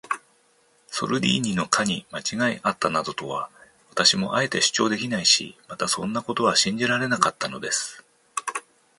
[0.87, 3.51] ソルディーニの課にまちがいがあったなどとは、
[3.91, 8.03] 私もあえて主張できないし、またそんなことは信じられなかったのです。